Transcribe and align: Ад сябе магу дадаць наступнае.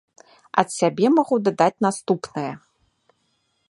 Ад 0.61 0.69
сябе 0.77 1.07
магу 1.17 1.35
дадаць 1.51 1.79
наступнае. 1.89 2.51